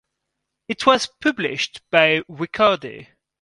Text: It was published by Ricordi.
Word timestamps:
It 0.67 0.87
was 0.87 1.05
published 1.21 1.81
by 1.91 2.21
Ricordi. 2.21 3.09